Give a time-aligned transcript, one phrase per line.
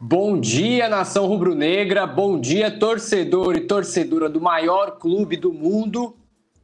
[0.00, 2.06] Bom dia, nação rubro-negra.
[2.06, 6.16] Bom dia, torcedor e torcedora do maior clube do mundo.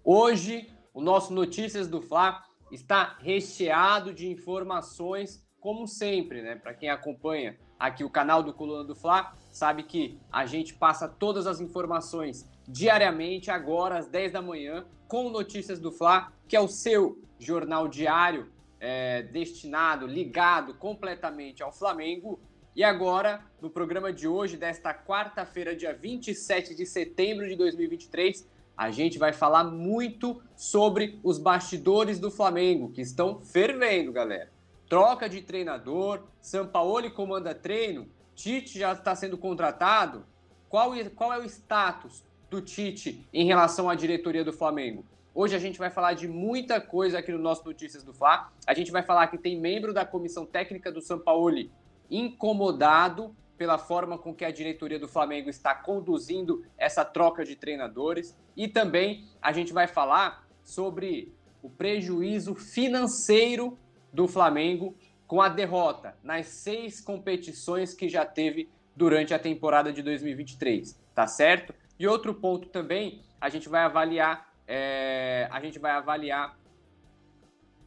[0.05, 6.55] Hoje, o nosso Notícias do Fla está recheado de informações, como sempre, né?
[6.55, 11.09] Para quem acompanha aqui o canal do Coluna do Fla, sabe que a gente passa
[11.09, 16.61] todas as informações diariamente, agora às 10 da manhã, com Notícias do Fla, que é
[16.61, 22.39] o seu jornal diário é, destinado, ligado completamente ao Flamengo
[22.77, 28.91] e agora, no programa de hoje, desta quarta-feira, dia 27 de setembro de 2023, a
[28.91, 34.51] gente vai falar muito sobre os bastidores do Flamengo, que estão fervendo, galera.
[34.89, 40.27] Troca de treinador, Sampaoli comanda treino, Tite já está sendo contratado.
[40.69, 45.05] Qual, qual é o status do Tite em relação à diretoria do Flamengo?
[45.33, 48.53] Hoje a gente vai falar de muita coisa aqui no nosso Notícias do Fla.
[48.67, 51.71] A gente vai falar que tem membro da comissão técnica do Sampaoli
[52.11, 58.37] incomodado pela forma com que a diretoria do Flamengo está conduzindo essa troca de treinadores
[58.57, 63.79] e também a gente vai falar sobre o prejuízo financeiro
[64.13, 70.03] do Flamengo com a derrota nas seis competições que já teve durante a temporada de
[70.03, 71.75] 2023, tá certo?
[71.99, 76.59] E outro ponto também, a gente vai avaliar, é, a gente vai avaliar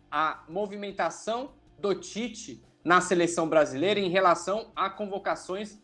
[0.10, 5.78] a movimentação do Tite na seleção brasileira em relação a convocações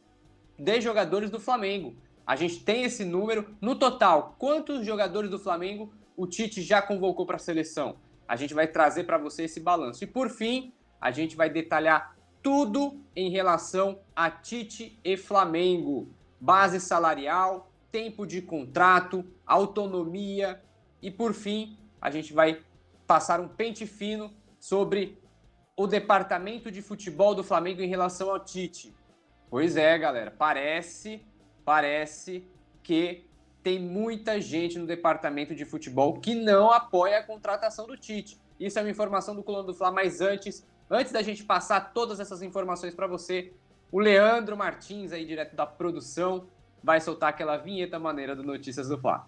[0.58, 1.98] de jogadores do Flamengo.
[2.26, 3.58] A gente tem esse número.
[3.60, 7.98] No total, quantos jogadores do Flamengo o Tite já convocou para a seleção?
[8.26, 10.02] A gente vai trazer para você esse balanço.
[10.02, 16.08] E por fim, a gente vai detalhar tudo em relação a Tite e Flamengo:
[16.40, 20.64] base salarial, tempo de contrato, autonomia
[21.02, 22.62] e por fim, a gente vai
[23.06, 25.22] passar um pente fino sobre
[25.76, 28.94] o departamento de futebol do Flamengo em relação ao Tite?
[29.50, 31.26] Pois é, galera, parece,
[31.66, 32.48] parece
[32.82, 33.26] que
[33.64, 38.40] tem muita gente no departamento de futebol que não apoia a contratação do Tite.
[38.60, 42.20] Isso é uma informação do Coluna do Fla, mas antes, antes da gente passar todas
[42.20, 43.54] essas informações para você,
[43.92, 46.48] o Leandro Martins aí direto da produção
[46.84, 49.28] vai soltar aquela vinheta maneira do Notícias do Fla.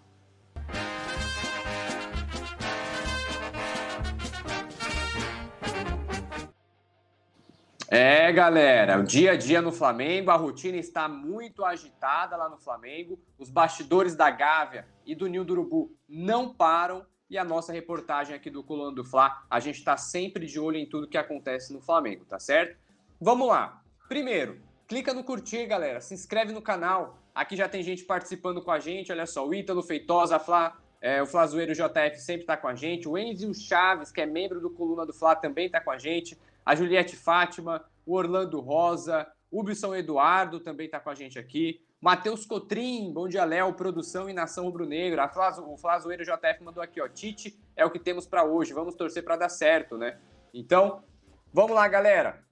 [7.98, 12.58] É, galera, o dia a dia no Flamengo, a rotina está muito agitada lá no
[12.58, 13.18] Flamengo.
[13.38, 17.06] Os bastidores da Gávea e do Nil do Urubu não param.
[17.30, 20.76] E a nossa reportagem aqui do Coluna do Fla, a gente está sempre de olho
[20.76, 22.76] em tudo que acontece no Flamengo, tá certo?
[23.18, 23.82] Vamos lá.
[24.10, 25.98] Primeiro, clica no curtir, galera.
[26.02, 27.16] Se inscreve no canal.
[27.34, 29.10] Aqui já tem gente participando com a gente.
[29.10, 33.08] Olha só, o Ítalo Feitosa, Fla, é, o Flazoeiro JF sempre está com a gente.
[33.08, 36.38] O Enzio Chaves, que é membro do Coluna do Fla, também está com a gente
[36.66, 41.80] a Juliette Fátima, o Orlando Rosa, Ubson Eduardo também está com a gente aqui.
[42.00, 45.30] Matheus Cotrim, bom dia, Léo, produção e nação rubro-negra.
[45.66, 47.08] O Flazoeiro JF mandou aqui, ó.
[47.08, 48.74] Tite é o que temos para hoje.
[48.74, 50.18] Vamos torcer para dar certo, né?
[50.52, 51.04] Então,
[51.52, 52.44] vamos lá, galera.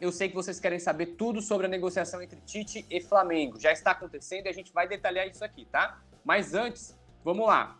[0.00, 3.60] Eu sei que vocês querem saber tudo sobre a negociação entre Tite e Flamengo.
[3.60, 6.02] Já está acontecendo e a gente vai detalhar isso aqui, tá?
[6.24, 7.78] Mas antes, vamos lá.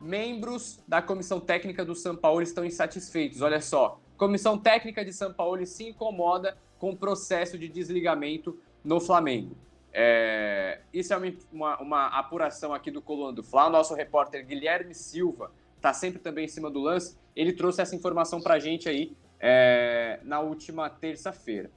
[0.00, 3.42] Membros da comissão técnica do São Paulo estão insatisfeitos.
[3.42, 9.00] Olha só, Comissão técnica de São Paulo se incomoda com o processo de desligamento no
[9.00, 9.56] Flamengo.
[9.92, 13.66] É, isso é uma, uma, apuração aqui do Coluna do Fla.
[13.66, 17.18] O nosso repórter Guilherme Silva está sempre também em cima do lance.
[17.34, 21.72] Ele trouxe essa informação para a gente aí é, na última terça-feira.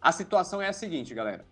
[0.00, 1.44] A situação é a seguinte, galera.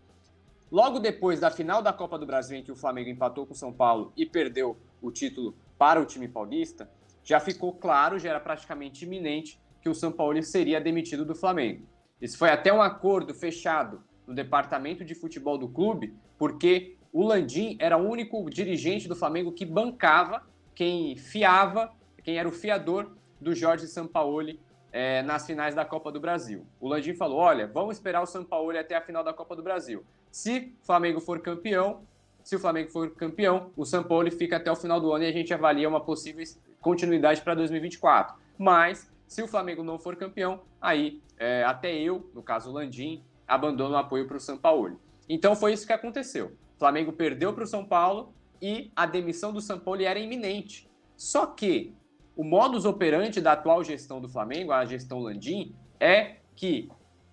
[0.71, 3.57] Logo depois da final da Copa do Brasil, em que o Flamengo empatou com o
[3.57, 6.89] São Paulo e perdeu o título para o time paulista,
[7.25, 11.87] já ficou claro, já era praticamente iminente que o São Paulo seria demitido do Flamengo.
[12.21, 17.77] Isso foi até um acordo fechado no departamento de futebol do clube, porque o Landim
[17.79, 20.43] era o único dirigente do Flamengo que bancava
[20.75, 21.93] quem fiava,
[22.25, 24.59] quem era o fiador do Jorge Sampaoli
[24.91, 26.67] é, nas finais da Copa do Brasil.
[26.81, 30.03] O Landim falou: olha, vamos esperar o Sampaoli até a final da Copa do Brasil.
[30.33, 32.01] Se o Flamengo for campeão,
[32.43, 35.33] se o Flamengo for campeão, o Sampaoli fica até o final do ano e a
[35.33, 36.45] gente avalia uma possível
[36.81, 38.35] continuidade para 2024.
[38.59, 43.95] Mas se o Flamengo não for campeão, aí é, até eu, no caso Landim, abandono
[43.95, 45.01] o apoio para o São Paulo.
[45.29, 46.57] Então foi isso que aconteceu.
[46.77, 50.89] O Flamengo perdeu para o São Paulo e a demissão do São Paulo era iminente.
[51.17, 51.95] Só que
[52.37, 56.89] o modus operandi da atual gestão do Flamengo, a gestão Landim, é que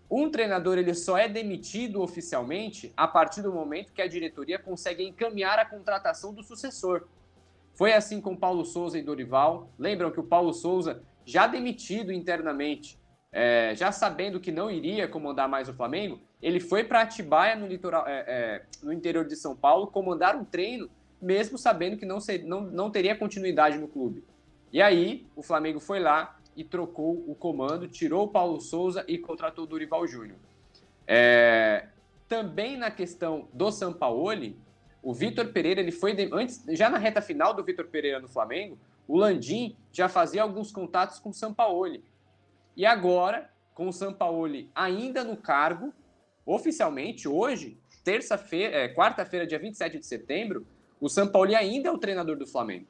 [0.09, 5.03] um treinador ele só é demitido oficialmente a partir do momento que a diretoria consegue
[5.03, 7.07] encaminhar a contratação do sucessor.
[7.73, 9.69] Foi assim com Paulo Souza e Dorival.
[9.77, 12.99] Lembram que o Paulo Souza já demitido internamente,
[13.31, 17.65] é, já sabendo que não iria comandar mais o Flamengo, ele foi para Atibaia, no,
[17.65, 20.89] litoral, é, é, no interior de São Paulo, comandar um treino,
[21.21, 24.23] mesmo sabendo que não, ser, não, não teria continuidade no clube.
[24.71, 29.17] E aí, o Flamengo foi lá e trocou o comando, tirou o Paulo Souza e
[29.17, 30.37] contratou o Dorival Júnior.
[31.07, 31.87] É,
[32.27, 34.57] também na questão do Sampaoli,
[35.01, 38.77] o Vitor Pereira, ele foi antes, já na reta final do Vitor Pereira no Flamengo,
[39.07, 42.03] o Landim já fazia alguns contatos com o Sampaoli.
[42.75, 45.93] E agora, com o Sampaoli ainda no cargo,
[46.45, 50.65] oficialmente hoje, terça-feira, é, quarta-feira, dia 27 de setembro,
[50.99, 52.87] o Sampaoli ainda é o treinador do Flamengo.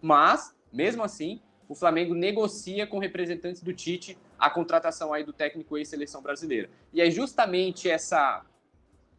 [0.00, 5.76] Mas, mesmo assim, o Flamengo negocia com representantes do Tite a contratação aí do técnico
[5.76, 6.70] ex-seleção brasileira.
[6.92, 8.44] E é justamente essa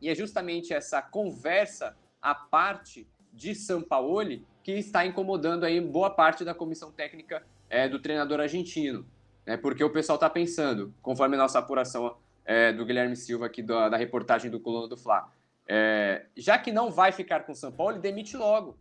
[0.01, 6.43] e é justamente essa conversa à parte de Sampaoli que está incomodando aí boa parte
[6.43, 9.05] da comissão técnica é, do treinador argentino.
[9.45, 9.57] Né?
[9.57, 12.15] Porque o pessoal está pensando, conforme nossa apuração
[12.45, 15.31] é, do Guilherme Silva aqui da, da reportagem do Coluna do Fla,
[15.67, 18.77] é, já que não vai ficar com o São Paulo, demite logo.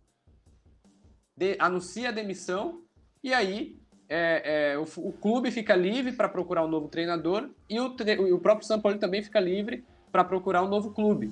[1.37, 2.83] De, anuncia a demissão
[3.23, 3.79] e aí
[4.09, 7.95] é, é, o, o, clube fica livre para procurar um novo treinador e o,
[8.35, 11.31] o próprio São Paulo também fica livre para procurar um novo clube.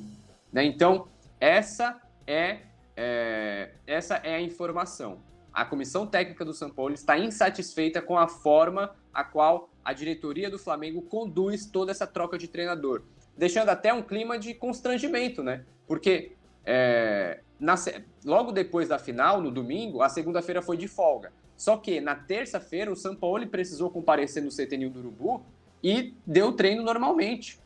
[0.53, 0.65] Né?
[0.65, 1.09] Então,
[1.41, 2.61] essa é,
[3.01, 5.21] é, essa é a informação.
[5.53, 10.51] A comissão técnica do São Paulo está insatisfeita com a forma a qual a diretoria
[10.51, 13.03] do Flamengo conduz toda essa troca de treinador,
[13.37, 15.65] deixando até um clima de constrangimento, né?
[15.87, 16.33] Porque
[16.67, 17.77] é, na,
[18.25, 21.33] logo depois da final, no domingo, a segunda-feira foi de folga.
[21.57, 25.45] Só que na terça-feira o São Paulo precisou comparecer no CT do Urubu
[25.83, 27.61] e deu treino normalmente.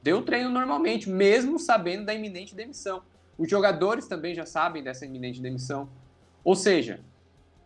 [0.00, 3.02] Deu treino normalmente, mesmo sabendo da iminente demissão.
[3.40, 5.88] Os jogadores também já sabem dessa iminente demissão.
[6.44, 7.00] Ou seja,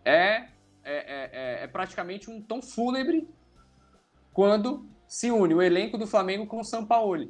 [0.05, 0.47] é, é,
[0.85, 3.29] é, é, é praticamente um tom fúnebre
[4.33, 7.29] quando se une o elenco do Flamengo com o São Paulo.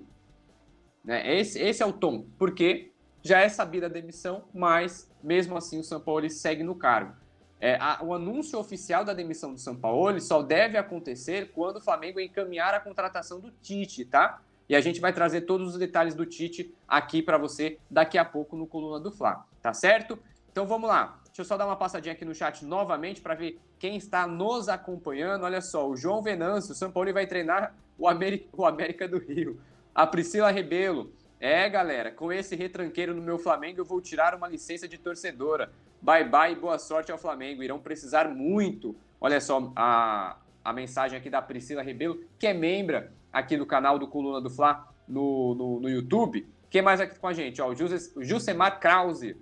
[1.03, 1.39] Né?
[1.39, 2.93] Esse, esse é o tom, porque
[3.23, 7.17] já é sabida a demissão, mas mesmo assim o São Paulo segue no cargo.
[7.59, 11.81] É, a, o anúncio oficial da demissão do São Paulo só deve acontecer quando o
[11.81, 14.43] Flamengo encaminhar a contratação do Tite, tá?
[14.69, 18.25] E a gente vai trazer todos os detalhes do Tite aqui para você daqui a
[18.25, 20.19] pouco no Coluna do Fla, tá certo?
[20.51, 21.21] Então vamos lá.
[21.27, 24.69] Deixa eu só dar uma passadinha aqui no chat novamente para ver quem está nos
[24.69, 25.43] acompanhando.
[25.43, 29.19] Olha só, o João Venâncio, o São Paulo vai treinar o América, o América do
[29.19, 29.61] Rio.
[29.95, 31.13] A Priscila Rebelo.
[31.41, 35.73] É, galera, com esse retranqueiro no meu Flamengo, eu vou tirar uma licença de torcedora.
[36.01, 37.63] Bye bye e boa sorte ao Flamengo.
[37.63, 38.97] Irão precisar muito.
[39.21, 43.99] Olha só a, a mensagem aqui da Priscila Rebelo, que é membra aqui do canal
[43.99, 46.49] do Coluna do Fla no, no, no YouTube.
[46.71, 47.61] Quem mais aqui com a gente?
[47.61, 49.37] Ó, o Jusemar Krause.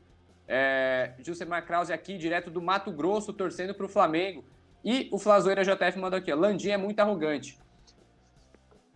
[0.48, 4.44] É, Jusemar Krause aqui, direto do Mato Grosso, torcendo para o Flamengo.
[4.82, 7.58] E o Flazoeira JF mandou aqui, ó, Landim é muito arrogante.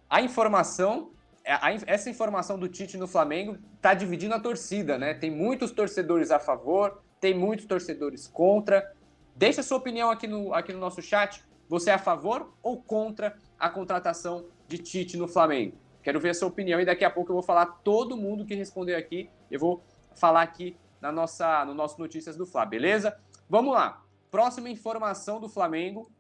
[0.08, 1.12] A informação,
[1.44, 5.14] é, a, essa informação do Tite no Flamengo está dividindo a torcida, né?
[5.14, 8.92] Tem muitos torcedores a favor, tem muitos torcedores contra.
[9.34, 11.44] Deixa sua opinião aqui no, aqui no nosso chat.
[11.68, 15.76] Você é a favor ou contra a contratação de Tite no Flamengo?
[16.02, 18.54] Quero ver a sua opinião e daqui a pouco eu vou falar todo mundo que
[18.54, 19.28] responder aqui.
[19.50, 19.82] Eu vou
[20.14, 23.18] falar aqui na nossa, no nosso Notícias do Fla, beleza?
[23.48, 24.04] Vamos lá.
[24.30, 26.10] Próxima informação do Flamengo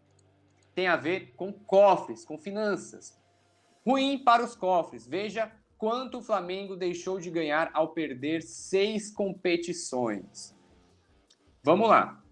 [0.74, 3.18] tem a ver com cofres, com finanças.
[3.86, 5.06] Ruim para os cofres.
[5.06, 10.54] Veja quanto o Flamengo deixou de ganhar ao perder seis competições.
[11.62, 12.22] Vamos lá.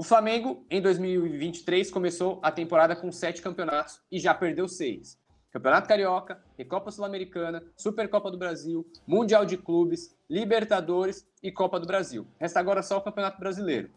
[0.00, 5.18] O Flamengo, em 2023, começou a temporada com sete campeonatos e já perdeu seis.
[5.50, 12.28] Campeonato Carioca, Recopa Sul-Americana, Supercopa do Brasil, Mundial de Clubes, Libertadores e Copa do Brasil.
[12.38, 13.90] Resta agora só o Campeonato Brasileiro.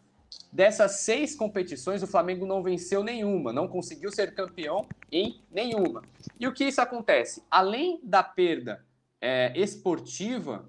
[0.50, 6.02] Dessas seis competições, o Flamengo não venceu nenhuma, não conseguiu ser campeão em nenhuma.
[6.40, 7.44] E o que isso acontece?
[7.48, 8.84] Além da perda
[9.20, 10.68] é, esportiva,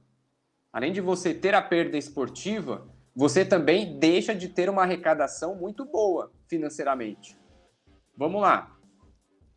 [0.71, 5.85] além de você ter a perda esportiva, você também deixa de ter uma arrecadação muito
[5.85, 7.37] boa financeiramente.
[8.17, 8.75] Vamos lá.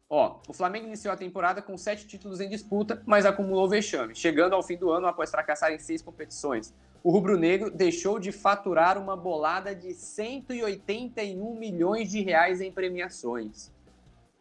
[0.08, 4.54] Ó, o Flamengo iniciou a temporada com sete títulos em disputa, mas acumulou vexame, chegando
[4.54, 6.72] ao fim do ano após fracassar em seis competições.
[7.02, 13.72] O rubro-negro deixou de faturar uma bolada de 181 milhões de reais em premiações.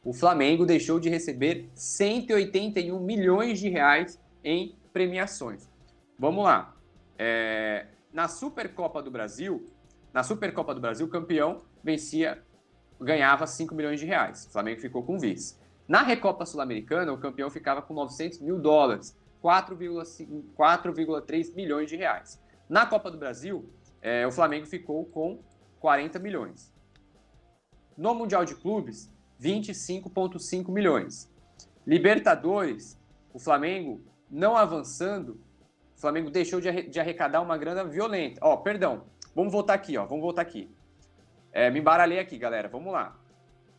[0.04, 5.68] O Flamengo deixou de receber 181 milhões de reais em premiações.
[6.18, 6.76] Vamos lá.
[7.18, 9.70] É, na Supercopa do Brasil,
[10.14, 12.42] na Supercopa do Brasil, o campeão vencia
[12.98, 14.46] ganhava 5 milhões de reais.
[14.46, 15.58] O Flamengo ficou com vice.
[15.86, 22.42] Na Recopa Sul-Americana, o campeão ficava com 900 mil dólares, 4,3 milhões de reais.
[22.70, 23.70] Na Copa do Brasil,
[24.02, 25.44] é, o Flamengo ficou com
[25.82, 26.74] 40 milhões.
[27.98, 31.30] No Mundial de Clubes, 25,5 milhões.
[31.86, 32.98] Libertadores,
[33.34, 35.38] o Flamengo não avançando,
[35.96, 38.40] o Flamengo deixou de arrecadar uma grana violenta.
[38.44, 40.70] Ó, perdão, vamos voltar aqui, ó, vamos voltar aqui.
[41.52, 43.18] É, me embaralhei aqui, galera, vamos lá.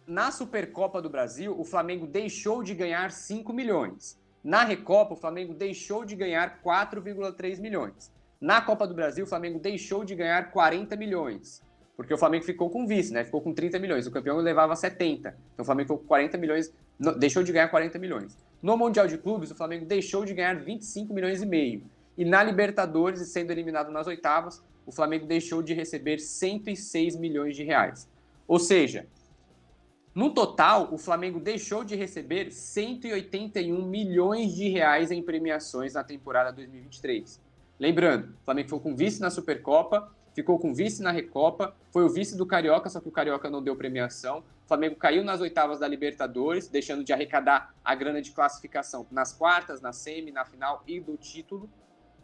[0.07, 4.19] Na Supercopa do Brasil, o Flamengo deixou de ganhar 5 milhões.
[4.43, 8.13] Na Recopa, o Flamengo deixou de ganhar 4,3 milhões.
[8.41, 11.61] Na Copa do Brasil, o Flamengo deixou de ganhar 40 milhões.
[11.97, 13.25] Porque o Flamengo ficou com vice, né?
[13.25, 14.07] Ficou com 30 milhões.
[14.07, 15.37] O campeão levava 70.
[15.55, 16.73] Então o Flamengo ficou com 40 milhões,
[17.19, 18.39] deixou de ganhar 40 milhões.
[18.63, 21.83] No Mundial de Clubes, o Flamengo deixou de ganhar 25 milhões e meio.
[22.17, 27.65] E na Libertadores, sendo eliminado nas oitavas, o Flamengo deixou de receber 106 milhões de
[27.65, 28.09] reais.
[28.47, 29.07] Ou seja,
[30.15, 36.51] no total, o Flamengo deixou de receber 181 milhões de reais em premiações na temporada
[36.53, 37.39] 2023.
[37.79, 42.09] Lembrando, o Flamengo foi com vice na Supercopa, ficou com vice na Recopa, foi o
[42.09, 44.39] vice do Carioca, só que o Carioca não deu premiação.
[44.65, 49.35] O Flamengo caiu nas oitavas da Libertadores, deixando de arrecadar a grana de classificação nas
[49.35, 51.69] quartas, na semi, na final e do título,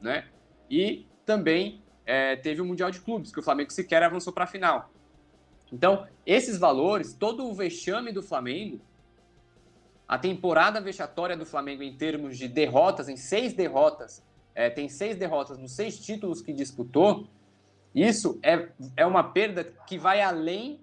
[0.03, 0.27] né?
[0.71, 4.47] E também é, teve o Mundial de Clubes, que o Flamengo sequer avançou para a
[4.47, 4.91] final.
[5.73, 8.81] Então, esses valores, todo o vexame do Flamengo,
[10.07, 14.23] a temporada vexatória do Flamengo em termos de derrotas, em seis derrotas,
[14.55, 17.27] é, tem seis derrotas nos seis títulos que disputou,
[17.95, 20.81] isso é, é uma perda que vai além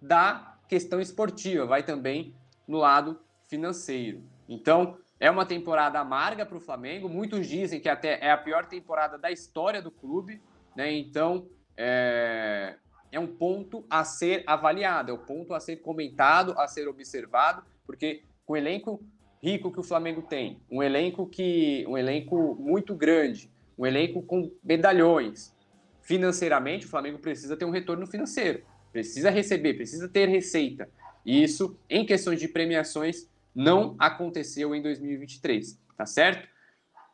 [0.00, 2.34] da questão esportiva, vai também
[2.66, 4.22] no lado financeiro.
[4.48, 7.08] Então, é uma temporada amarga para o Flamengo.
[7.08, 10.40] Muitos dizem que até é a pior temporada da história do clube.
[10.74, 10.90] Né?
[10.92, 11.46] Então,
[11.76, 12.76] é,
[13.12, 17.62] é um ponto a ser avaliado, é um ponto a ser comentado, a ser observado,
[17.86, 19.04] porque com o elenco
[19.42, 24.50] rico que o Flamengo tem, um elenco que um elenco muito grande, um elenco com
[24.62, 25.54] medalhões,
[26.02, 28.62] financeiramente o Flamengo precisa ter um retorno financeiro,
[28.92, 30.88] precisa receber, precisa ter receita.
[31.24, 36.48] E isso, em questões de premiações, não aconteceu em 2023, tá certo?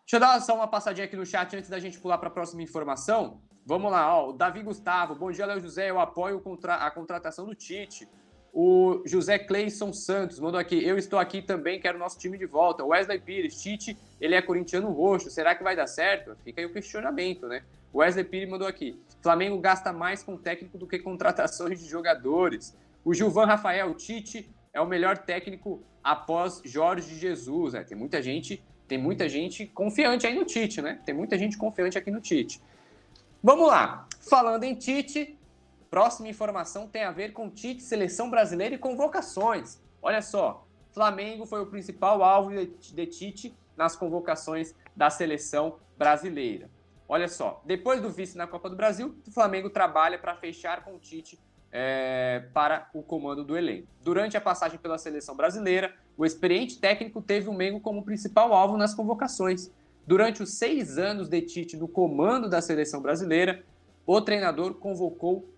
[0.02, 2.31] Deixa eu dar só uma passadinha aqui no chat antes da gente pular para a
[2.31, 3.40] próxima informação.
[3.64, 7.55] Vamos lá, ó, o Davi Gustavo, bom dia, Léo José, eu apoio a contratação do
[7.55, 8.09] Tite.
[8.52, 12.85] O José Cleison Santos mandou aqui, eu estou aqui também, quero nosso time de volta.
[12.85, 16.37] Wesley Pires, Tite, ele é corintiano roxo, será que vai dar certo?
[16.45, 17.64] Fica aí o questionamento, né?
[17.93, 22.76] Wesley Pires mandou aqui, Flamengo gasta mais com técnico do que contratações de jogadores.
[23.05, 27.73] O Gilvan Rafael, Tite é o melhor técnico após Jorge Jesus.
[27.73, 31.00] É, tem muita gente, tem muita gente confiante aí no Tite, né?
[31.04, 32.61] Tem muita gente confiante aqui no Tite.
[33.42, 34.06] Vamos lá.
[34.21, 35.38] Falando em Tite,
[35.90, 39.80] próxima informação tem a ver com Tite, seleção brasileira e convocações.
[40.02, 46.68] Olha só, Flamengo foi o principal alvo de Tite nas convocações da seleção brasileira.
[47.09, 50.97] Olha só, depois do vice na Copa do Brasil, o Flamengo trabalha para fechar com
[50.97, 51.38] o Tite
[51.78, 53.87] é, para o comando do elenco.
[54.02, 58.78] Durante a passagem pela seleção brasileira, o experiente técnico teve o Mengo como principal alvo
[58.78, 59.71] nas convocações.
[60.06, 63.62] Durante os seis anos de Tite no comando da seleção brasileira,
[64.06, 65.50] o treinador convocou,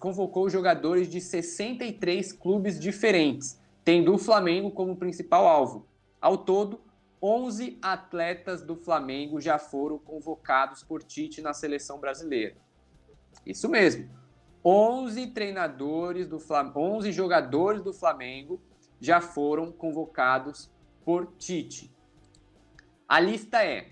[0.00, 5.86] convocou jogadores de 63 clubes diferentes, tendo o Flamengo como principal alvo.
[6.22, 6.80] Ao todo,
[7.20, 12.56] 11 atletas do Flamengo já foram convocados por Tite na seleção brasileira.
[13.44, 14.23] Isso mesmo.
[14.64, 18.60] 11 treinadores do Flamengo, 11 jogadores do Flamengo
[18.98, 20.70] já foram convocados
[21.04, 21.94] por Tite.
[23.06, 23.90] A lista é,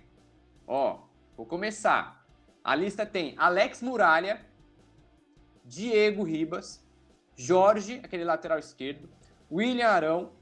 [0.67, 1.01] ó,
[1.37, 2.27] vou começar.
[2.65, 4.41] A lista tem Alex Muralha,
[5.65, 6.83] Diego Ribas,
[7.37, 9.09] Jorge, aquele lateral esquerdo,
[9.51, 10.33] William Arão,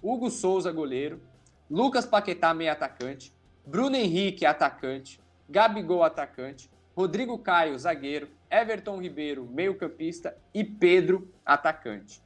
[0.00, 1.20] Hugo Souza, goleiro,
[1.68, 3.34] Lucas Paquetá, meio atacante,
[3.66, 12.22] Bruno Henrique, atacante, Gabigol, atacante, Rodrigo Caio, zagueiro, Everton Ribeiro, meio-campista e Pedro, atacante.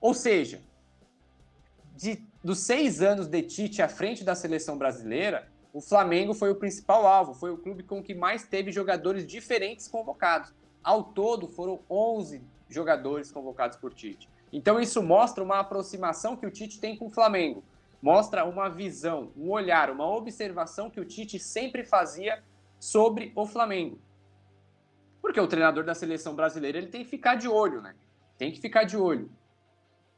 [0.00, 0.60] Ou seja,
[1.96, 6.54] de dos seis anos de Tite à frente da seleção brasileira, o Flamengo foi o
[6.54, 10.54] principal alvo, foi o clube com que mais teve jogadores diferentes convocados.
[10.82, 14.28] Ao todo, foram 11 jogadores convocados por Tite.
[14.52, 17.62] Então, isso mostra uma aproximação que o Tite tem com o Flamengo.
[18.00, 22.42] Mostra uma visão, um olhar, uma observação que o Tite sempre fazia
[22.78, 23.98] sobre o Flamengo.
[25.28, 27.94] Porque o treinador da seleção brasileira ele tem que ficar de olho, né?
[28.38, 29.30] Tem que ficar de olho.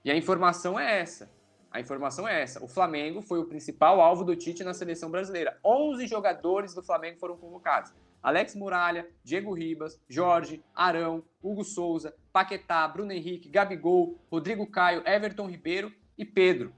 [0.05, 1.29] E a informação é essa.
[1.69, 2.65] A informação é essa.
[2.65, 5.59] O Flamengo foi o principal alvo do Tite na seleção brasileira.
[5.65, 7.93] 11 jogadores do Flamengo foram convocados.
[8.23, 15.49] Alex Muralha, Diego Ribas, Jorge, Arão, Hugo Souza, Paquetá, Bruno Henrique, Gabigol, Rodrigo Caio, Everton
[15.49, 16.73] Ribeiro e Pedro.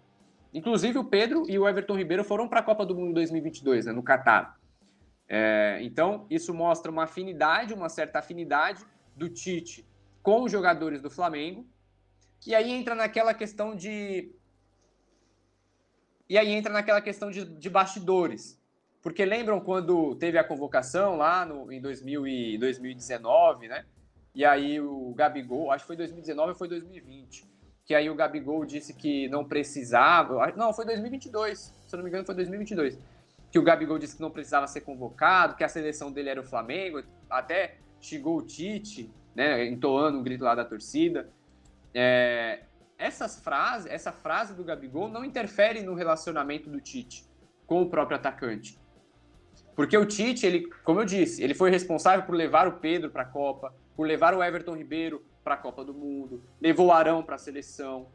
[0.54, 3.92] Inclusive o Pedro e o Everton Ribeiro foram para a Copa do Mundo 2022, né,
[3.92, 4.58] no Catar.
[5.34, 8.84] É, então, isso mostra uma afinidade, uma certa afinidade
[9.16, 9.88] do Tite
[10.22, 11.66] com os jogadores do Flamengo.
[12.46, 14.30] E aí entra naquela questão de
[16.28, 18.60] E aí entra naquela questão de, de bastidores.
[19.00, 23.86] Porque lembram quando teve a convocação lá no, em 2000 e 2019, né?
[24.34, 27.46] E aí o Gabigol, acho que foi 2019 ou foi 2020,
[27.86, 32.10] que aí o Gabigol disse que não precisava, não, foi 2022, se eu não me
[32.10, 32.98] engano foi 2022,
[33.52, 36.44] que o Gabigol disse que não precisava ser convocado, que a seleção dele era o
[36.44, 41.30] Flamengo, até chegou o Tite, né, entoando um grito lá da torcida.
[41.92, 42.62] É,
[42.97, 47.28] essas frases, essa frase do Gabigol não interfere no relacionamento do Tite
[47.66, 48.80] com o próprio atacante.
[49.76, 53.23] Porque o Tite, ele, como eu disse, ele foi responsável por levar o Pedro para
[53.23, 57.23] a Copa, por levar o Everton Ribeiro para a Copa do Mundo, levou o Arão
[57.23, 58.09] para a seleção,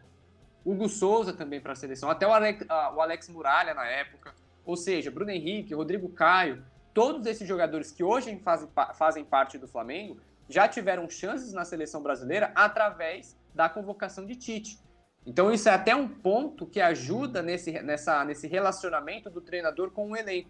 [0.65, 2.65] Hugo Souza também para a seleção, até o Alex,
[2.95, 4.33] o Alex Muralha na época.
[4.67, 6.61] Ou seja, Bruno Henrique, Rodrigo Caio,
[6.93, 10.17] todos esses jogadores que hoje fazem, fazem parte do Flamengo
[10.49, 14.77] já tiveram chances na seleção brasileira através da convocação de Tite.
[15.25, 20.11] Então isso é até um ponto que ajuda nesse, nessa, nesse relacionamento do treinador com
[20.11, 20.49] o elenco.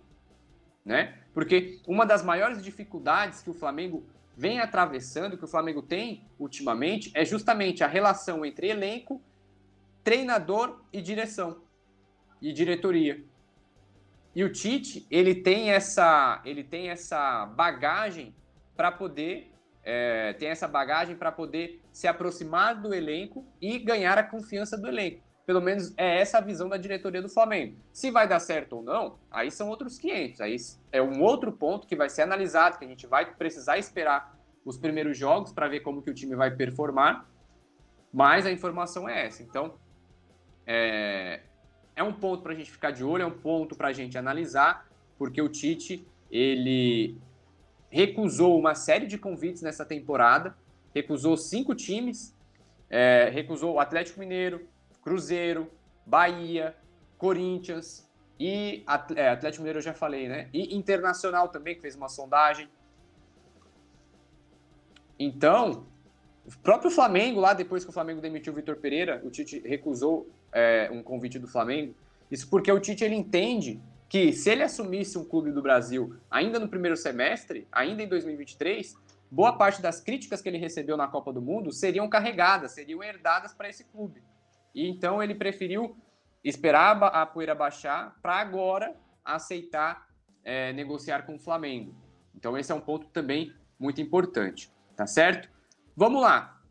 [0.83, 1.15] Né?
[1.31, 4.03] Porque uma das maiores dificuldades que o Flamengo
[4.35, 9.21] vem atravessando, que o Flamengo tem ultimamente, é justamente a relação entre elenco,
[10.03, 11.61] treinador e direção
[12.41, 13.23] e diretoria.
[14.37, 18.35] E o Tite, ele tem essa, ele tem essa bagagem
[18.75, 19.51] para poder
[19.83, 24.87] é, tem essa bagagem para poder se aproximar do elenco e ganhar a confiança do
[24.87, 25.23] elenco.
[25.43, 27.77] Pelo menos é essa a visão da diretoria do Flamengo.
[27.91, 30.41] Se vai dar certo ou não, aí são outros 500.
[30.41, 30.55] Aí
[30.91, 34.77] é um outro ponto que vai ser analisado, que a gente vai precisar esperar os
[34.77, 37.27] primeiros jogos para ver como que o time vai performar.
[38.13, 39.41] Mas a informação é essa.
[39.41, 39.79] Então,
[40.67, 41.41] é,
[41.97, 44.17] é um ponto para a gente ficar de olho, é um ponto para a gente
[44.17, 44.87] analisar,
[45.17, 47.17] porque o Tite ele
[47.89, 50.55] recusou uma série de convites nessa temporada,
[50.93, 52.37] recusou cinco times,
[52.87, 54.67] é, recusou o Atlético Mineiro,
[55.01, 55.71] Cruzeiro,
[56.05, 56.75] Bahia,
[57.17, 58.07] Corinthians
[58.39, 58.83] e
[59.15, 60.49] é, Atlético Mineiro eu já falei, né?
[60.53, 62.69] E Internacional também que fez uma sondagem.
[65.17, 65.87] Então,
[66.47, 70.29] o próprio Flamengo lá depois que o Flamengo demitiu o Vitor Pereira, o Tite recusou
[70.53, 71.93] é, um convite do Flamengo.
[72.31, 76.57] Isso porque o Tite ele entende que se ele assumisse um clube do Brasil ainda
[76.57, 78.95] no primeiro semestre, ainda em 2023,
[79.29, 83.53] boa parte das críticas que ele recebeu na Copa do Mundo seriam carregadas, seriam herdadas
[83.53, 84.23] para esse clube.
[84.73, 85.97] E então ele preferiu
[86.41, 90.07] esperar a poeira baixar para agora aceitar
[90.45, 91.93] é, negociar com o Flamengo.
[92.33, 95.56] Então esse é um ponto também muito importante, tá certo?
[95.99, 96.61] Vamos lá.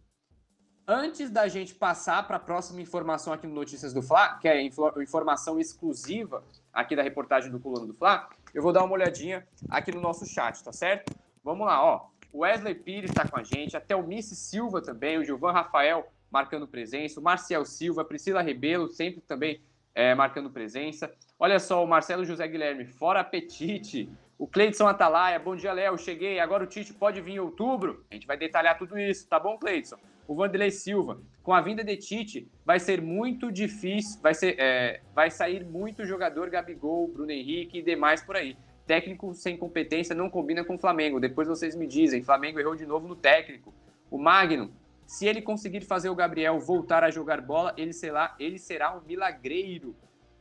[0.86, 4.62] Antes da gente passar para a próxima informação aqui no Notícias do Fla, que é
[4.62, 9.90] informação exclusiva aqui da reportagem do Coluna do Fla, eu vou dar uma olhadinha aqui
[9.90, 11.12] no nosso chat, tá certo?
[11.42, 12.06] Vamos lá, ó.
[12.32, 16.06] O Wesley Pires está com a gente, até o Missy Silva também, o Gilvan Rafael
[16.30, 19.60] marcando presença, o Marcial Silva, Priscila Rebelo sempre também
[19.92, 21.12] é, marcando presença.
[21.36, 24.08] Olha só, o Marcelo José Guilherme, fora apetite.
[24.38, 28.04] O Cleidson Atalaia, bom dia, Léo, cheguei, agora o Tite pode vir em outubro.
[28.10, 29.96] A gente vai detalhar tudo isso, tá bom, Cleidson?
[30.28, 31.20] o Vanderlei Silva.
[31.42, 36.04] Com a vinda de Tite, vai ser muito difícil, vai, ser, é, vai sair muito
[36.04, 38.56] jogador Gabigol, Bruno Henrique e demais por aí.
[38.86, 41.20] Técnico sem competência não combina com o Flamengo.
[41.20, 43.72] Depois vocês me dizem, Flamengo errou de novo no técnico.
[44.10, 44.72] O Magno,
[45.06, 49.00] se ele conseguir fazer o Gabriel voltar a jogar bola, ele será, ele será um
[49.02, 49.94] milagreiro.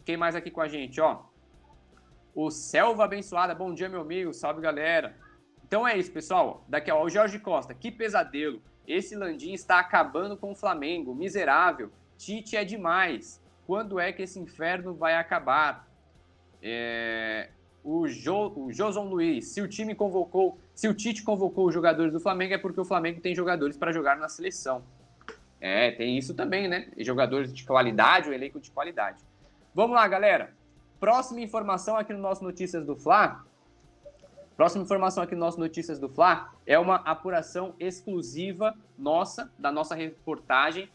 [0.03, 1.23] Quem mais aqui com a gente, ó?
[2.35, 5.15] O Selva Abençoada, bom dia, meu amigo, salve galera.
[5.65, 6.65] Então é isso, pessoal.
[6.67, 8.61] Daqui ó, o Jorge Costa, que pesadelo.
[8.85, 11.89] Esse Landim está acabando com o Flamengo, miserável.
[12.17, 13.41] Tite é demais.
[13.65, 15.87] Quando é que esse inferno vai acabar?
[16.61, 17.51] É...
[17.81, 18.51] O, jo...
[18.53, 22.53] o Joson Luiz, se o time convocou, se o Tite convocou os jogadores do Flamengo,
[22.53, 24.83] é porque o Flamengo tem jogadores para jogar na seleção.
[25.61, 26.89] É, tem isso também, né?
[26.97, 29.23] Jogadores de qualidade, o elenco de qualidade.
[29.73, 30.53] Vamos lá, galera.
[30.99, 33.45] Próxima informação aqui no nosso Notícias do Fla
[34.55, 39.93] Próxima informação aqui no nosso Notícias do Fla é uma apuração exclusiva nossa, da nossa
[39.93, 40.89] reportagem.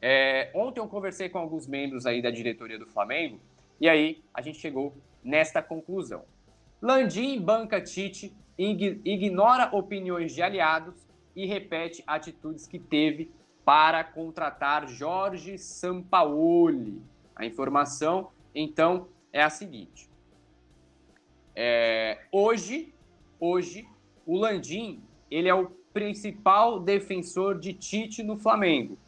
[0.00, 3.38] É, ontem eu conversei com alguns membros aí da diretoria do Flamengo
[3.78, 6.24] e aí a gente chegou nesta conclusão.
[6.80, 10.94] Landim banca Tite, ignora opiniões de aliados
[11.34, 13.30] e repete atitudes que teve
[13.62, 17.02] para contratar Jorge Sampaoli.
[17.34, 20.08] A informação, então, é a seguinte:
[21.54, 22.94] é, hoje,
[23.38, 23.86] hoje,
[24.24, 28.98] o Landim ele é o principal defensor de Tite no Flamengo.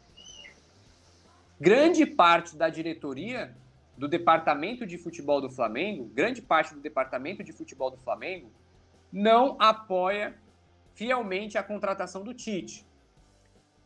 [1.59, 3.55] Grande parte da diretoria
[3.97, 8.51] do departamento de futebol do Flamengo, grande parte do departamento de futebol do Flamengo,
[9.11, 10.37] não apoia
[10.93, 12.85] fielmente a contratação do Tite.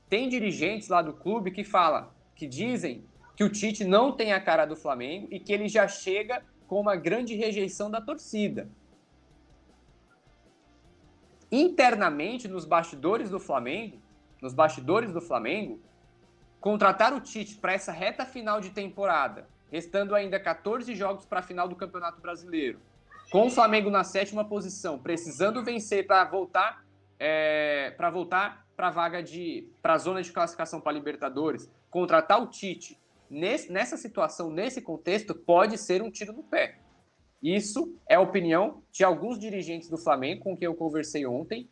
[0.09, 4.39] Tem dirigentes lá do clube que fala, que dizem que o Tite não tem a
[4.39, 8.69] cara do Flamengo e que ele já chega com uma grande rejeição da torcida.
[11.51, 14.01] Internamente, nos bastidores do Flamengo,
[14.41, 15.79] nos bastidores do Flamengo,
[16.59, 21.43] contratar o Tite para essa reta final de temporada, restando ainda 14 jogos para a
[21.43, 22.79] final do Campeonato Brasileiro,
[23.31, 26.83] com o Flamengo na sétima posição, precisando vencer para voltar
[27.19, 32.41] é, para voltar para a vaga de para a zona de classificação para Libertadores, contratar
[32.41, 32.99] o Tite
[33.33, 36.79] nesse, nessa situação, nesse contexto, pode ser um tiro no pé.
[37.41, 41.69] Isso é a opinião de alguns dirigentes do Flamengo com quem eu conversei ontem,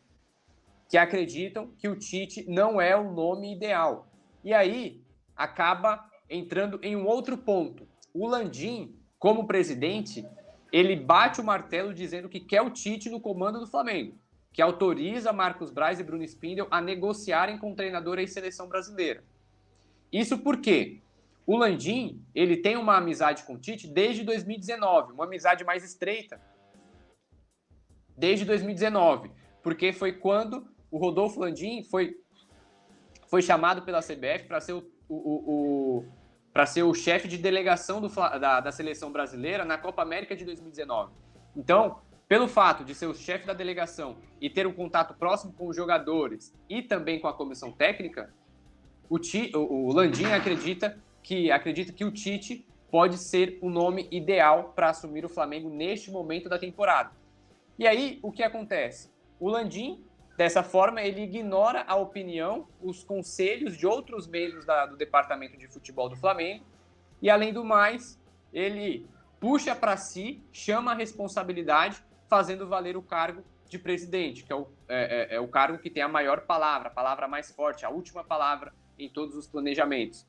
[0.88, 4.06] que acreditam que o Tite não é o nome ideal.
[4.44, 5.00] E aí
[5.34, 7.88] acaba entrando em um outro ponto.
[8.12, 10.26] O Landim, como presidente,
[10.70, 14.14] ele bate o martelo dizendo que quer o Tite no comando do Flamengo,
[14.52, 19.24] que autoriza Marcos Braz e Bruno Spindel a negociarem com o treinador e seleção brasileira.
[20.12, 21.00] Isso porque
[21.46, 26.40] o Landim, ele tem uma amizade com o Tite desde 2019, uma amizade mais estreita.
[28.16, 29.30] Desde 2019,
[29.62, 32.14] porque foi quando o Rodolfo Landim foi,
[33.26, 35.16] foi chamado pela CBF para ser o, o,
[35.98, 36.04] o
[36.52, 40.44] para ser o chefe de delegação do, da, da seleção brasileira na Copa América de
[40.44, 41.10] 2019.
[41.56, 45.66] Então, pelo fato de ser o chefe da delegação e ter um contato próximo com
[45.66, 48.32] os jogadores e também com a comissão técnica,
[49.08, 54.72] o, o, o Landim acredita que acredita que o Tite pode ser o nome ideal
[54.74, 57.10] para assumir o Flamengo neste momento da temporada.
[57.78, 59.10] E aí, o que acontece?
[59.40, 60.04] O Landim,
[60.36, 65.66] dessa forma, ele ignora a opinião, os conselhos de outros membros da, do departamento de
[65.66, 66.64] futebol do Flamengo,
[67.20, 68.20] e além do mais,
[68.52, 69.06] ele
[69.40, 74.68] puxa para si, chama a responsabilidade, fazendo valer o cargo de presidente, que é o,
[74.86, 77.90] é, é, é o cargo que tem a maior palavra, a palavra mais forte, a
[77.90, 80.26] última palavra em todos os planejamentos.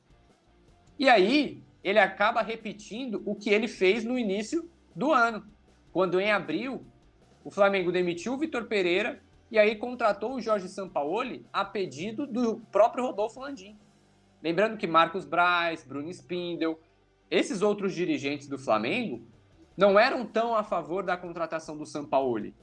[0.98, 5.44] E aí, ele acaba repetindo o que ele fez no início do ano,
[5.92, 6.84] quando em abril
[7.44, 12.60] o Flamengo demitiu o Vitor Pereira e aí contratou o Jorge Sampaoli a pedido do
[12.72, 13.78] próprio Rodolfo Landim.
[14.42, 16.80] Lembrando que Marcos Braz, Bruno Spindel,
[17.30, 19.26] esses outros dirigentes do Flamengo
[19.76, 22.54] não eram tão a favor da contratação do Sampaoli,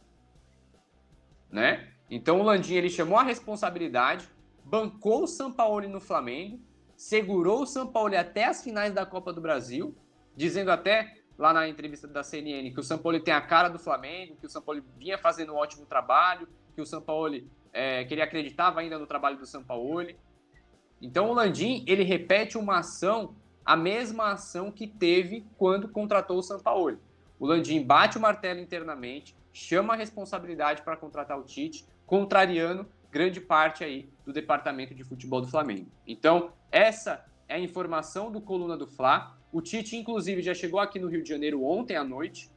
[1.50, 1.92] né?
[2.10, 4.28] Então o Landim ele chamou a responsabilidade,
[4.64, 6.60] bancou o Sampaoli no Flamengo
[7.02, 9.96] segurou o São Paulo até as finais da Copa do Brasil,
[10.36, 13.80] dizendo até lá na entrevista da CNN que o São Paulo tem a cara do
[13.80, 17.42] Flamengo, que o São Paulo vinha fazendo um ótimo trabalho, que o São Paulo
[17.74, 20.06] é, que ele acreditava ainda no trabalho do São Paulo.
[21.02, 23.36] Então o Landim ele repete uma ação,
[23.66, 27.00] a mesma ação que teve quando contratou o São Paulo.
[27.40, 33.42] O Landim bate o martelo internamente, chama a responsabilidade para contratar o Tite, contrariando grande
[33.42, 35.88] parte aí do departamento de futebol do Flamengo.
[36.08, 39.38] Então, essa é a informação do Coluna do Fla.
[39.52, 42.50] O Tite, inclusive, já chegou aqui no Rio de Janeiro ontem à noite,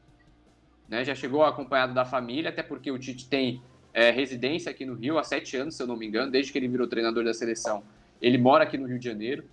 [0.88, 1.04] né?
[1.04, 3.60] já chegou acompanhado da família, até porque o Tite tem
[3.92, 6.58] é, residência aqui no Rio há sete anos, se eu não me engano, desde que
[6.58, 7.82] ele virou treinador da seleção.
[8.22, 9.44] Ele mora aqui no Rio de Janeiro.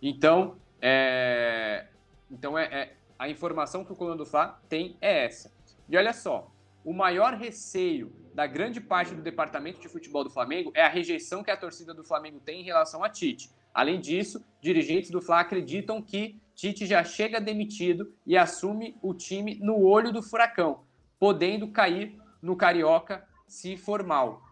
[0.00, 1.86] Então, é,
[2.30, 5.52] então é, é a informação que o Coluna do Fla tem é essa.
[5.88, 6.50] E olha só,
[6.88, 11.44] o maior receio da grande parte do departamento de futebol do Flamengo é a rejeição
[11.44, 13.50] que a torcida do Flamengo tem em relação a Tite.
[13.74, 19.58] Além disso, dirigentes do Fla acreditam que Tite já chega demitido e assume o time
[19.60, 20.84] no olho do furacão,
[21.18, 24.42] podendo cair no Carioca se for mal,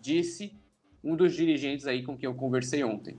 [0.00, 0.56] disse
[1.02, 3.18] um dos dirigentes aí com quem eu conversei ontem.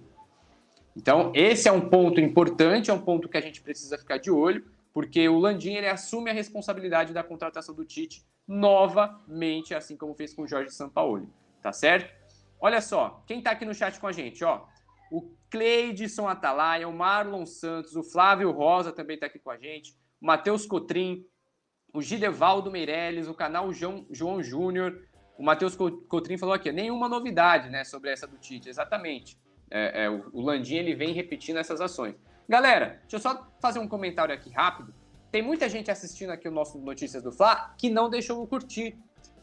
[0.95, 4.31] Então, esse é um ponto importante, é um ponto que a gente precisa ficar de
[4.31, 10.13] olho, porque o Landim ele assume a responsabilidade da contratação do Tite novamente, assim como
[10.13, 11.27] fez com o Jorge Sampaoli,
[11.61, 12.13] tá certo?
[12.59, 14.65] Olha só, quem tá aqui no chat com a gente, ó,
[15.11, 19.93] o Cleidson Atalaia, o Marlon Santos, o Flávio Rosa também tá aqui com a gente,
[20.21, 21.25] o Matheus Cotrim,
[21.93, 27.69] o Gidevaldo Meirelles, o canal João, João Júnior, o Matheus Cotrim falou aqui, nenhuma novidade,
[27.69, 29.37] né, sobre essa do Tite, exatamente.
[29.69, 32.15] É, é, o, Landim, ele vem repetindo essas ações.
[32.47, 34.93] Galera, deixa eu só fazer um comentário aqui rápido.
[35.31, 38.97] Tem muita gente assistindo aqui o nosso Notícias do Fla que não deixou o curtir.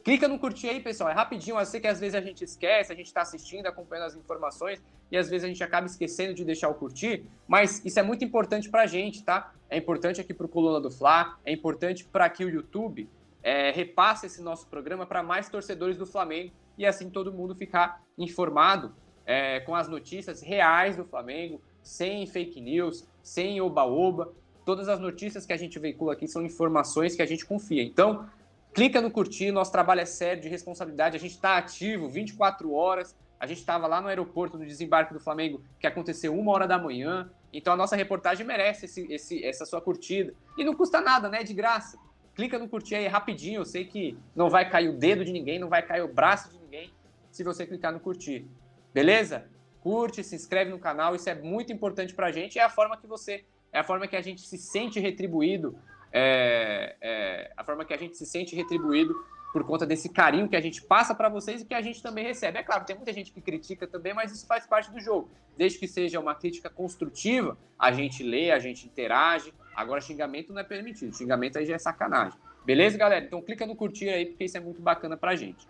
[0.04, 1.10] Clica no curtir aí, pessoal.
[1.10, 1.58] É rapidinho.
[1.58, 4.82] Eu sei que às vezes a gente esquece, a gente está assistindo, acompanhando as informações
[5.10, 7.26] e às vezes a gente acaba esquecendo de deixar o curtir.
[7.48, 9.52] Mas isso é muito importante para a gente, tá?
[9.68, 13.08] É importante aqui para o Coluna do Fla, é importante para que o YouTube
[13.42, 18.02] é, repasse esse nosso programa para mais torcedores do Flamengo e assim todo mundo ficar
[18.16, 18.94] informado
[19.26, 24.32] é, com as notícias reais do Flamengo, sem fake news, sem oba-oba.
[24.64, 27.82] Todas as notícias que a gente veicula aqui são informações que a gente confia.
[27.82, 28.28] Então,
[28.72, 33.14] clica no curtir, nosso trabalho é sério, de responsabilidade, a gente está ativo 24 horas.
[33.40, 36.78] A gente estava lá no aeroporto, no desembarque do Flamengo, que aconteceu uma hora da
[36.78, 37.30] manhã.
[37.50, 40.34] Então a nossa reportagem merece esse, esse, essa sua curtida.
[40.58, 41.42] E não custa nada, né?
[41.42, 41.98] De graça.
[42.34, 43.62] Clica no curtir aí rapidinho.
[43.62, 46.50] Eu sei que não vai cair o dedo de ninguém, não vai cair o braço
[46.50, 46.92] de ninguém
[47.30, 48.46] se você clicar no curtir.
[48.92, 49.46] Beleza?
[49.82, 52.58] Curte, se inscreve no canal, isso é muito importante pra gente.
[52.58, 53.44] É a forma que você.
[53.72, 55.76] É a forma que a gente se sente retribuído.
[56.12, 59.14] É, é, a forma que a gente se sente retribuído
[59.52, 62.24] por conta desse carinho que a gente passa para vocês e que a gente também
[62.24, 62.58] recebe.
[62.58, 65.28] É claro, tem muita gente que critica também, mas isso faz parte do jogo.
[65.56, 69.52] Desde que seja uma crítica construtiva, a gente lê, a gente interage.
[69.74, 71.16] Agora, xingamento não é permitido.
[71.16, 72.38] Xingamento aí já é sacanagem.
[72.64, 73.24] Beleza, galera?
[73.24, 75.66] Então clica no curtir aí, porque isso é muito bacana pra gente.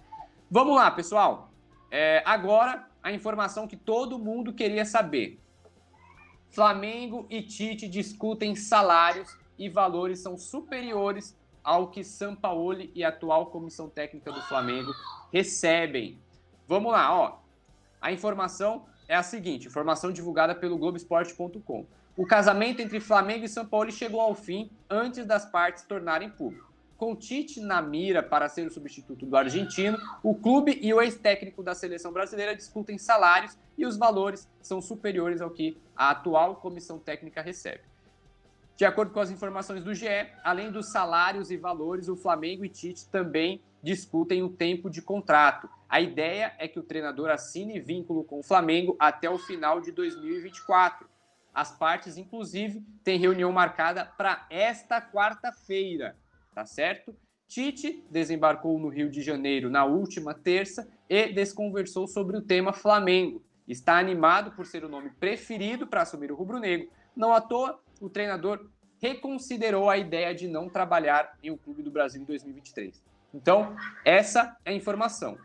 [0.50, 1.50] Vamos lá, pessoal.
[1.90, 5.40] É, agora, a informação que todo mundo queria saber.
[6.50, 13.46] Flamengo e Tite discutem salários e valores são superiores ao que Sampaoli e a atual
[13.46, 14.92] comissão técnica do Flamengo
[15.32, 16.18] recebem.
[16.66, 17.38] Vamos lá, ó.
[18.00, 21.86] A informação é a seguinte, informação divulgada pelo Globoesporte.com.
[22.16, 26.69] O casamento entre Flamengo e Sampaoli chegou ao fim antes das partes tornarem público.
[27.00, 31.62] Com Tite na mira para ser o substituto do argentino, o clube e o ex-técnico
[31.62, 36.98] da seleção brasileira discutem salários e os valores são superiores ao que a atual comissão
[36.98, 37.80] técnica recebe.
[38.76, 40.08] De acordo com as informações do GE,
[40.44, 45.70] além dos salários e valores, o Flamengo e Tite também discutem o tempo de contrato.
[45.88, 49.90] A ideia é que o treinador assine vínculo com o Flamengo até o final de
[49.90, 51.08] 2024.
[51.54, 56.14] As partes, inclusive, têm reunião marcada para esta quarta-feira,
[56.54, 57.14] tá certo?
[57.48, 63.42] Tite desembarcou no Rio de Janeiro na última terça e desconversou sobre o tema Flamengo.
[63.66, 66.88] Está animado por ser o nome preferido para assumir o rubro-negro.
[67.16, 71.90] Não à toa, o treinador reconsiderou a ideia de não trabalhar em um clube do
[71.90, 73.02] Brasil em 2023.
[73.32, 75.36] Então, essa é a informação.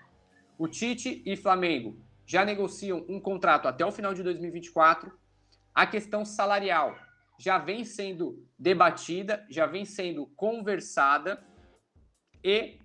[0.58, 5.12] O Tite e Flamengo já negociam um contrato até o final de 2024.
[5.74, 6.96] A questão salarial
[7.39, 11.43] já vem sendo debatida, já vem sendo conversada
[12.43, 12.80] e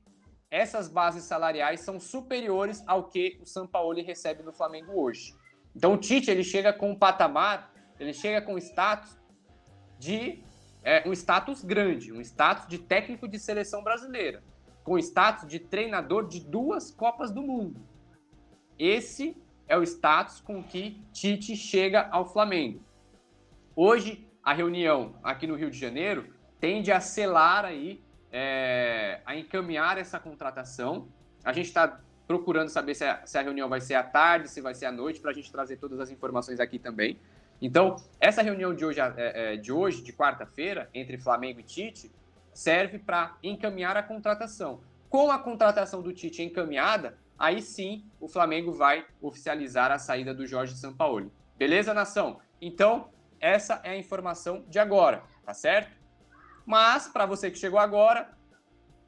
[0.51, 5.35] essas bases salariais são superiores ao que o Sampaoli recebe no Flamengo hoje.
[5.75, 9.17] Então o Tite ele chega com um patamar, ele chega com status
[9.99, 10.43] de
[10.83, 14.43] é, um status grande, um status de técnico de seleção brasileira,
[14.83, 17.81] com status de treinador de duas Copas do Mundo.
[18.79, 19.37] Esse
[19.69, 22.83] é o status com que Tite chega ao Flamengo.
[23.77, 29.99] Hoje, a reunião aqui no Rio de Janeiro tende a selar aí, é, a encaminhar
[29.99, 31.09] essa contratação.
[31.45, 34.61] A gente está procurando saber se a, se a reunião vai ser à tarde, se
[34.61, 37.19] vai ser à noite, para a gente trazer todas as informações aqui também.
[37.61, 42.11] Então, essa reunião de hoje, é, é, de, hoje, de quarta-feira, entre Flamengo e Tite,
[42.55, 44.81] serve para encaminhar a contratação.
[45.09, 50.47] Com a contratação do Tite encaminhada, aí sim o Flamengo vai oficializar a saída do
[50.47, 51.31] Jorge Sampaoli.
[51.59, 52.41] Beleza, nação?
[52.61, 55.91] Então, essa é a informação de agora, tá certo?
[56.67, 58.31] Mas, para você que chegou agora,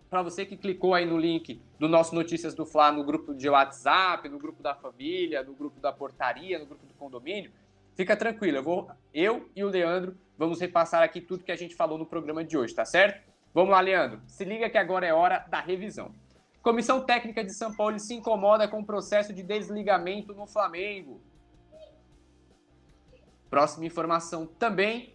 [0.09, 3.49] para você que clicou aí no link do nosso Notícias do Fla no grupo de
[3.49, 7.53] WhatsApp, no grupo da família, no grupo da portaria, no grupo do condomínio,
[7.95, 11.75] Fica tranquilo, eu, vou, eu e o Leandro vamos repassar aqui tudo que a gente
[11.75, 13.23] falou no programa de hoje, tá certo?
[13.53, 14.21] Vamos lá, Leandro.
[14.27, 16.15] Se liga que agora é hora da revisão.
[16.63, 21.21] Comissão técnica de São Paulo se incomoda com o processo de desligamento no Flamengo.
[23.53, 25.13] Próxima informação também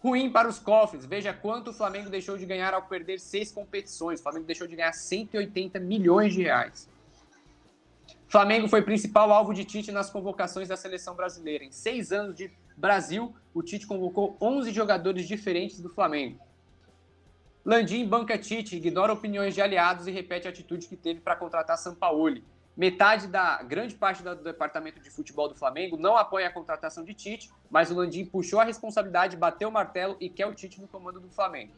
[0.00, 1.04] ruim para os cofres.
[1.04, 4.20] Veja quanto o Flamengo deixou de ganhar ao perder seis competições.
[4.20, 6.88] O Flamengo deixou de ganhar 180 milhões de reais.
[8.28, 11.64] Flamengo foi principal alvo de Tite nas convocações da seleção brasileira.
[11.64, 16.38] Em seis anos de Brasil, o Tite convocou 11 jogadores diferentes do Flamengo.
[17.64, 21.76] Landim banca Tite, ignora opiniões de aliados e repete a atitude que teve para contratar
[21.76, 22.44] Sampaoli.
[22.76, 27.12] Metade da grande parte do departamento de futebol do Flamengo não apoia a contratação de
[27.12, 30.88] Tite, mas o Landim puxou a responsabilidade, bateu o martelo e quer o Tite no
[30.88, 31.72] comando do Flamengo.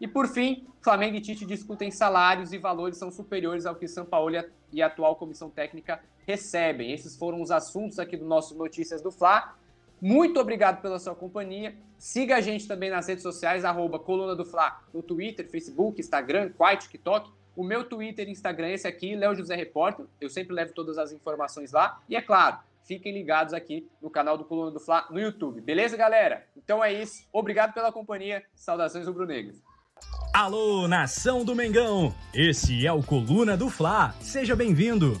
[0.00, 4.04] E por fim, Flamengo e Tite discutem salários e valores são superiores ao que São
[4.04, 4.34] Paulo
[4.72, 6.92] e a atual comissão técnica recebem.
[6.92, 9.54] Esses foram os assuntos aqui do nosso Notícias do Fla.
[10.00, 11.76] Muito obrigado pela sua companhia.
[11.96, 16.50] Siga a gente também nas redes sociais, arroba Coluna do Fla, no Twitter, Facebook, Instagram,
[16.58, 17.30] Quai, TikTok.
[17.54, 20.06] O meu Twitter e Instagram esse aqui, Léo José Repórter.
[20.20, 22.00] Eu sempre levo todas as informações lá.
[22.08, 25.60] E é claro, fiquem ligados aqui no canal do Coluna do Fla no YouTube.
[25.60, 26.46] Beleza, galera?
[26.56, 27.26] Então é isso.
[27.32, 28.42] Obrigado pela companhia.
[28.54, 29.62] Saudações rubro-negras.
[30.32, 32.14] Alô, nação do Mengão!
[32.34, 34.14] Esse é o Coluna do Fla.
[34.20, 35.20] Seja bem-vindo.